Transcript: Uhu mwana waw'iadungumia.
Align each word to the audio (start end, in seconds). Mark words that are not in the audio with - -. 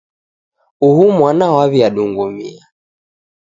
Uhu 0.87 1.05
mwana 1.17 1.45
waw'iadungumia. 1.55 2.63